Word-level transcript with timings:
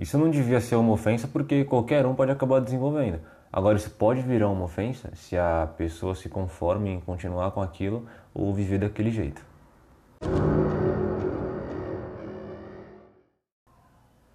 Isso 0.00 0.16
não 0.16 0.30
devia 0.30 0.62
ser 0.62 0.76
uma 0.76 0.94
ofensa 0.94 1.28
porque 1.28 1.62
qualquer 1.62 2.06
um 2.06 2.14
pode 2.14 2.32
acabar 2.32 2.58
desenvolvendo. 2.58 3.20
Agora, 3.52 3.76
isso 3.76 3.90
pode 3.90 4.22
virar 4.22 4.48
uma 4.48 4.64
ofensa 4.64 5.10
se 5.14 5.36
a 5.36 5.68
pessoa 5.76 6.14
se 6.14 6.26
conforme 6.26 6.88
em 6.88 7.00
continuar 7.00 7.50
com 7.50 7.60
aquilo 7.60 8.06
ou 8.32 8.54
viver 8.54 8.78
daquele 8.78 9.10
jeito. 9.10 9.44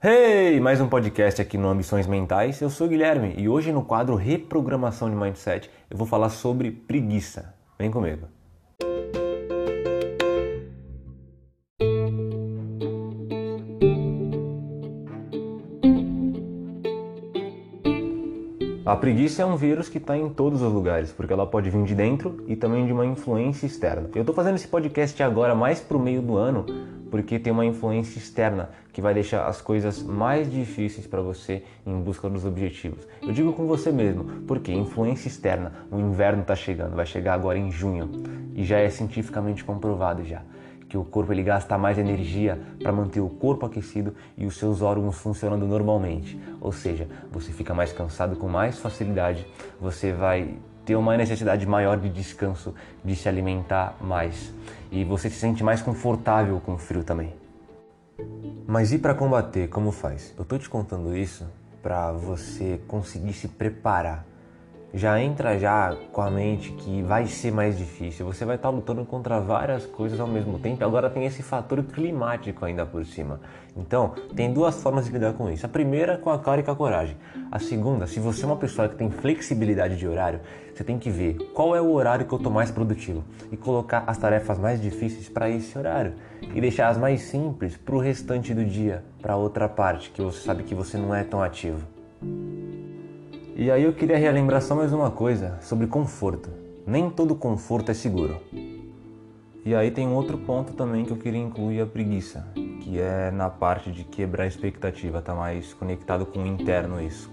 Hey! 0.04 0.60
Mais 0.60 0.80
um 0.80 0.88
podcast 0.88 1.42
aqui 1.42 1.58
no 1.58 1.68
Ambições 1.68 2.06
Mentais. 2.06 2.62
Eu 2.62 2.70
sou 2.70 2.86
o 2.86 2.90
Guilherme 2.92 3.34
e 3.36 3.50
hoje 3.50 3.72
no 3.72 3.84
quadro 3.84 4.14
Reprogramação 4.14 5.10
de 5.10 5.16
Mindset 5.16 5.72
eu 5.90 5.98
vou 5.98 6.06
falar 6.06 6.30
sobre 6.30 6.70
preguiça. 6.70 7.56
Vem 7.80 7.90
comigo. 7.90 8.35
A 18.86 18.96
preguiça 18.96 19.42
é 19.42 19.46
um 19.46 19.56
vírus 19.56 19.90
que 19.90 19.98
está 19.98 20.16
em 20.16 20.30
todos 20.30 20.62
os 20.62 20.72
lugares, 20.72 21.12
porque 21.12 21.34
ela 21.34 21.48
pode 21.48 21.72
vir 21.72 21.84
de 21.86 21.96
dentro 21.96 22.44
e 22.48 22.56
também 22.56 22.86
de 22.86 22.94
uma 22.94 23.04
influência 23.04 23.66
externa. 23.66 24.08
Eu 24.14 24.22
estou 24.22 24.36
fazendo 24.36 24.58
esse 24.58 24.68
podcast 24.68 25.24
agora 25.24 25.56
mais 25.56 25.80
para 25.80 25.98
o 25.98 26.00
meio 26.00 26.22
do 26.22 26.38
ano, 26.38 26.68
porque 27.10 27.40
tem 27.40 27.52
uma 27.52 27.66
influência 27.66 28.20
externa 28.20 28.70
que 28.94 29.02
vai 29.02 29.12
deixar 29.12 29.48
as 29.48 29.60
coisas 29.60 30.04
mais 30.04 30.52
difíceis 30.52 31.08
para 31.08 31.20
você 31.20 31.64
em 31.84 32.00
busca 32.00 32.30
dos 32.30 32.46
objetivos. 32.46 33.08
Eu 33.24 33.32
digo 33.32 33.54
com 33.54 33.66
você 33.66 33.92
mesmo, 33.92 34.44
porque 34.46 34.72
influência 34.72 35.30
externa, 35.30 35.74
o 35.92 36.00
inverno 36.00 36.44
está 36.44 36.56
chegando, 36.56 36.96
vai 36.96 37.08
chegar 37.08 37.34
agora 37.34 37.58
em 37.58 37.72
junho 37.72 38.08
e 38.54 38.64
já 38.64 38.78
é 38.78 38.90
cientificamente 38.92 39.64
comprovado 39.64 40.24
já 40.24 40.44
que 40.96 40.98
o 40.98 41.04
corpo 41.04 41.34
ele 41.34 41.44
gasta 41.44 41.78
mais 41.78 41.98
energia 41.98 42.58
para 42.82 42.90
manter 42.90 43.20
o 43.20 43.28
corpo 43.28 43.66
aquecido 43.66 44.16
e 44.38 44.46
os 44.46 44.56
seus 44.56 44.82
órgãos 44.82 45.18
funcionando 45.18 45.68
normalmente. 45.68 46.40
Ou 46.62 46.72
seja, 46.72 47.06
você 47.30 47.52
fica 47.52 47.74
mais 47.74 47.92
cansado 47.92 48.38
com 48.38 48.48
mais 48.48 48.80
facilidade, 48.80 49.46
você 49.80 50.14
vai 50.14 50.56
ter 50.86 50.96
uma 50.96 51.18
necessidade 51.18 51.66
maior 51.68 52.00
de 52.00 52.08
descanso, 52.10 52.74
de 53.04 53.14
se 53.14 53.28
alimentar 53.28 53.98
mais 54.00 54.54
e 54.90 55.04
você 55.04 55.30
se 55.30 55.36
sente 55.36 55.66
mais 55.66 55.82
confortável 55.82 56.62
com 56.62 56.76
o 56.76 56.78
frio 56.78 57.04
também. 57.04 57.34
Mas 58.66 58.94
e 58.94 58.98
para 58.98 59.14
combater, 59.14 59.68
como 59.68 59.92
faz? 59.92 60.34
Eu 60.38 60.46
tô 60.46 60.58
te 60.58 60.70
contando 60.70 61.16
isso 61.18 61.46
para 61.84 62.14
você 62.14 62.80
conseguir 62.88 63.34
se 63.34 63.50
preparar 63.50 64.26
já 64.96 65.22
entra 65.22 65.60
já 65.60 65.94
com 66.14 66.22
a 66.22 66.32
mente 66.32 66.72
que 66.72 67.02
vai 67.02 67.28
ser 67.28 67.52
mais 67.52 67.78
difícil. 67.78 68.26
Você 68.26 68.46
vai 68.46 68.56
estar 68.56 68.70
lutando 68.70 69.04
contra 69.04 69.42
várias 69.42 69.86
coisas 69.86 70.22
ao 70.22 70.28
mesmo 70.28 70.58
tempo. 70.58 70.86
Agora 70.86 71.10
tem 71.10 71.26
esse 71.26 71.44
fator 71.44 71.84
climático 71.84 72.64
ainda 72.64 72.86
por 72.86 73.06
cima. 73.06 73.42
Então, 73.76 74.14
tem 74.34 74.54
duas 74.54 74.82
formas 74.82 75.06
de 75.06 75.12
lidar 75.12 75.34
com 75.34 75.52
isso. 75.52 75.66
A 75.66 75.70
primeira 75.70 76.18
com 76.18 76.30
a 76.30 76.40
cara 76.40 76.62
e 76.62 76.64
com 76.64 76.72
a 76.72 76.76
coragem. 76.78 77.18
A 77.52 77.60
segunda, 77.60 78.08
se 78.08 78.22
você 78.22 78.44
é 78.44 78.48
uma 78.48 78.56
pessoa 78.56 78.88
que 78.88 78.96
tem 78.96 79.12
flexibilidade 79.12 79.98
de 79.98 80.08
horário, 80.08 80.40
você 80.74 80.82
tem 80.82 80.98
que 80.98 81.10
ver 81.10 81.36
qual 81.54 81.76
é 81.76 81.82
o 81.82 81.92
horário 81.92 82.26
que 82.26 82.34
eu 82.34 82.38
estou 82.38 82.52
mais 82.52 82.72
produtivo 82.72 83.22
e 83.52 83.58
colocar 83.58 84.06
as 84.08 84.18
tarefas 84.18 84.58
mais 84.58 84.82
difíceis 84.82 85.28
para 85.28 85.50
esse 85.50 85.78
horário 85.78 86.14
e 86.42 86.62
deixar 86.62 86.88
as 86.88 86.98
mais 86.98 87.22
simples 87.24 87.76
para 87.76 87.96
o 87.96 88.00
restante 88.00 88.54
do 88.54 88.64
dia, 88.64 89.04
para 89.22 89.36
outra 89.36 89.68
parte 89.68 90.10
que 90.10 90.22
você 90.22 90.40
sabe 90.40 90.64
que 90.64 90.74
você 90.74 90.98
não 90.98 91.14
é 91.14 91.26
tão 91.26 91.44
ativo. 91.44 91.95
E 93.58 93.72
aí 93.72 93.84
eu 93.84 93.94
queria 93.94 94.18
relembrar 94.18 94.62
só 94.62 94.76
mais 94.76 94.92
uma 94.92 95.10
coisa 95.10 95.58
sobre 95.62 95.88
conforto. 95.88 96.50
Nem 96.86 97.10
todo 97.10 97.34
conforto 97.34 97.90
é 97.90 97.94
seguro. 97.94 98.38
E 99.64 99.74
aí 99.74 99.90
tem 99.92 100.06
um 100.06 100.14
outro 100.14 100.38
ponto 100.38 100.74
também 100.74 101.06
que 101.06 101.12
eu 101.12 101.16
queria 101.16 101.40
incluir 101.40 101.80
a 101.80 101.86
preguiça, 101.86 102.46
que 102.82 103.00
é 103.00 103.32
na 103.32 103.50
parte 103.50 103.94
de 103.94 104.04
quebrar 104.04 104.44
a 104.44 104.48
expectativa, 104.48 105.22
tá 105.22 105.34
mais 105.34 105.74
conectado 105.74 106.26
com 106.26 106.44
o 106.44 106.46
interno 106.46 107.02
isso. 107.02 107.32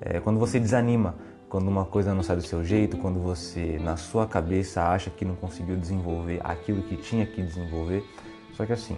É 0.00 0.18
quando 0.18 0.40
você 0.40 0.58
desanima, 0.58 1.14
quando 1.48 1.68
uma 1.68 1.84
coisa 1.84 2.12
não 2.12 2.24
sai 2.24 2.34
do 2.34 2.42
seu 2.42 2.64
jeito, 2.64 2.96
quando 2.96 3.20
você 3.20 3.78
na 3.80 3.96
sua 3.96 4.26
cabeça 4.26 4.82
acha 4.82 5.10
que 5.10 5.24
não 5.24 5.36
conseguiu 5.36 5.76
desenvolver 5.76 6.40
aquilo 6.42 6.82
que 6.82 6.96
tinha 6.96 7.24
que 7.24 7.40
desenvolver. 7.40 8.02
Só 8.54 8.66
que 8.66 8.72
assim, 8.72 8.96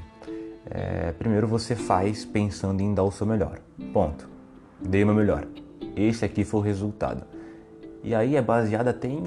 é, 0.70 1.12
primeiro 1.12 1.46
você 1.46 1.76
faz 1.76 2.24
pensando 2.24 2.80
em 2.80 2.94
dar 2.94 3.02
o 3.02 3.12
seu 3.12 3.26
melhor. 3.26 3.58
Ponto. 3.92 4.26
Dei 4.80 5.02
o 5.02 5.06
meu 5.06 5.14
melhor 5.14 5.46
esse 5.96 6.24
aqui 6.24 6.44
foi 6.44 6.60
o 6.60 6.62
resultado. 6.62 7.24
E 8.02 8.14
aí 8.14 8.36
é 8.36 8.42
baseado 8.42 8.88
até 8.88 9.08
em, 9.08 9.22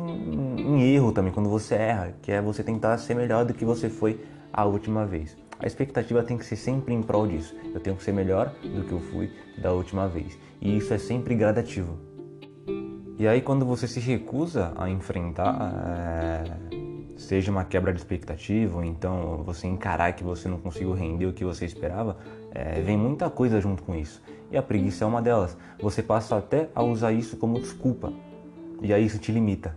em, 0.59 0.93
erro 0.93 1.11
também, 1.11 1.33
quando 1.33 1.49
você 1.49 1.73
erra, 1.73 2.13
que 2.21 2.31
é 2.31 2.39
você 2.39 2.63
tentar 2.63 2.97
ser 2.99 3.15
melhor 3.15 3.43
do 3.43 3.53
que 3.53 3.65
você 3.65 3.89
foi 3.89 4.23
a 4.53 4.65
última 4.65 5.05
vez. 5.05 5.35
A 5.59 5.65
expectativa 5.65 6.21
tem 6.21 6.37
que 6.37 6.45
ser 6.45 6.55
sempre 6.55 6.93
em 6.93 7.01
prol 7.01 7.27
disso. 7.27 7.55
Eu 7.73 7.79
tenho 7.79 7.95
que 7.95 8.03
ser 8.03 8.11
melhor 8.11 8.53
do 8.63 8.83
que 8.83 8.91
eu 8.91 8.99
fui 8.99 9.31
da 9.57 9.71
última 9.71 10.07
vez. 10.07 10.37
E 10.61 10.77
isso 10.77 10.93
é 10.93 10.99
sempre 10.99 11.33
gradativo. 11.33 11.97
E 13.17 13.27
aí 13.27 13.41
quando 13.41 13.65
você 13.65 13.87
se 13.87 13.99
recusa 13.99 14.71
a 14.77 14.87
enfrentar, 14.87 15.73
é... 15.87 16.43
seja 17.17 17.49
uma 17.49 17.63
quebra 17.63 17.91
de 17.91 17.99
expectativa, 17.99 18.77
ou 18.77 18.83
então 18.83 19.41
você 19.43 19.65
encarar 19.65 20.13
que 20.13 20.23
você 20.23 20.47
não 20.47 20.59
conseguiu 20.59 20.93
render 20.93 21.25
o 21.25 21.33
que 21.33 21.43
você 21.43 21.65
esperava, 21.65 22.17
é... 22.57 22.81
vem 22.81 22.97
muita 22.97 23.29
coisa 23.29 23.61
junto 23.61 23.83
com 23.83 23.95
isso 23.95 24.21
e 24.51 24.57
a 24.57 24.63
preguiça 24.63 25.03
é 25.03 25.07
uma 25.07 25.21
delas. 25.21 25.55
Você 25.79 26.01
passa 26.01 26.35
até 26.35 26.69
a 26.73 26.81
usar 26.81 27.11
isso 27.11 27.37
como 27.37 27.59
desculpa 27.59 28.11
e 28.81 28.91
aí 28.93 29.05
isso 29.05 29.19
te 29.19 29.31
limita. 29.31 29.75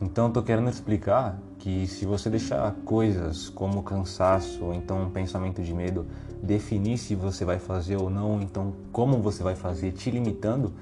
Então 0.00 0.32
tô 0.32 0.42
querendo 0.42 0.68
explicar 0.68 1.38
que 1.68 1.86
se 1.86 2.06
você 2.06 2.30
deixar 2.30 2.74
coisas 2.82 3.50
como 3.50 3.82
cansaço 3.82 4.64
ou 4.64 4.72
então 4.72 5.02
um 5.02 5.10
pensamento 5.10 5.62
de 5.62 5.74
medo 5.74 6.06
definir 6.42 6.96
se 6.96 7.14
você 7.14 7.44
vai 7.44 7.58
fazer 7.58 7.96
ou 7.96 8.08
não, 8.08 8.40
então 8.40 8.72
como 8.90 9.18
você 9.18 9.42
vai 9.42 9.54
fazer, 9.54 9.92
te 9.92 10.10
limitando, 10.10 10.72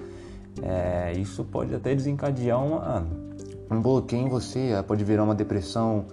é, 0.63 1.13
isso 1.19 1.43
pode 1.43 1.75
até 1.75 1.93
desencadear 1.93 2.65
uma, 2.65 3.05
um 3.69 3.83
bloqueio 3.83 4.27
em 4.27 4.29
você, 4.29 4.71
pode 4.87 5.03
virar 5.03 5.25
uma 5.25 5.35
depressão, 5.35 6.05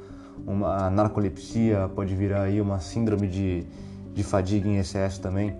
uma 0.43 0.89
narcolepsia, 0.89 1.87
pode 1.93 2.15
virar 2.15 2.41
aí 2.41 2.59
uma 2.59 2.79
síndrome 2.79 3.27
de, 3.27 3.67
de 4.11 4.23
fadiga 4.23 4.67
em 4.67 4.77
excesso 4.77 5.21
também. 5.21 5.55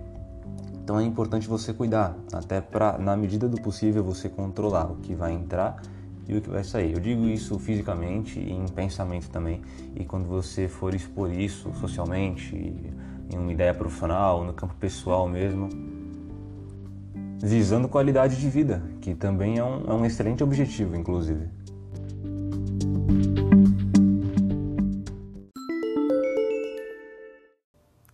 Então 0.82 0.98
é 0.98 1.04
importante 1.04 1.46
você 1.46 1.72
cuidar, 1.72 2.16
até 2.32 2.60
para, 2.60 2.98
na 2.98 3.16
medida 3.16 3.48
do 3.48 3.60
possível, 3.60 4.02
você 4.02 4.28
controlar 4.28 4.90
o 4.90 4.96
que 4.96 5.14
vai 5.14 5.32
entrar 5.32 5.80
e 6.28 6.36
o 6.36 6.40
que 6.40 6.50
vai 6.50 6.64
sair. 6.64 6.92
Eu 6.92 7.00
digo 7.00 7.28
isso 7.28 7.58
fisicamente 7.58 8.38
e 8.38 8.52
em 8.52 8.66
pensamento 8.66 9.28
também. 9.30 9.62
E 9.94 10.04
quando 10.04 10.26
você 10.26 10.68
for 10.68 10.94
expor 10.94 11.32
isso 11.32 11.72
socialmente, 11.74 12.56
em 13.32 13.38
uma 13.38 13.52
ideia 13.52 13.74
profissional, 13.74 14.44
no 14.44 14.52
campo 14.52 14.74
pessoal 14.74 15.28
mesmo, 15.28 15.68
visando 17.42 17.88
qualidade 17.88 18.40
de 18.40 18.48
vida, 18.48 18.82
que 19.00 19.14
também 19.14 19.58
é 19.58 19.64
um, 19.64 19.84
é 19.86 19.94
um 19.94 20.04
excelente 20.04 20.42
objetivo, 20.42 20.96
inclusive. 20.96 21.48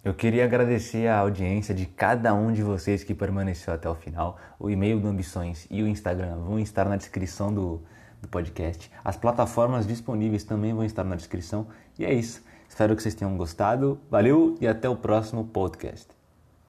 Eu 0.02 0.14
queria 0.14 0.44
agradecer 0.44 1.06
a 1.06 1.18
audiência 1.18 1.72
de 1.72 1.86
cada 1.86 2.34
um 2.34 2.52
de 2.52 2.62
vocês 2.62 3.04
que 3.04 3.14
permaneceu 3.14 3.72
até 3.72 3.88
o 3.88 3.94
final. 3.94 4.38
O 4.58 4.68
e-mail 4.68 4.98
do 4.98 5.06
Ambições 5.06 5.68
e 5.70 5.82
o 5.82 5.86
Instagram 5.86 6.36
vão 6.38 6.58
estar 6.58 6.86
na 6.86 6.96
descrição 6.96 7.54
do, 7.54 7.82
do 8.20 8.28
podcast. 8.28 8.90
As 9.04 9.16
plataformas 9.16 9.86
disponíveis 9.86 10.44
também 10.44 10.72
vão 10.72 10.84
estar 10.84 11.04
na 11.04 11.16
descrição. 11.16 11.66
E 11.98 12.04
é 12.04 12.12
isso. 12.12 12.42
Espero 12.68 12.94
que 12.94 13.02
vocês 13.02 13.14
tenham 13.14 13.36
gostado. 13.36 14.00
Valeu 14.10 14.56
e 14.60 14.66
até 14.66 14.88
o 14.88 14.96
próximo 14.96 15.44
podcast. 15.44 16.19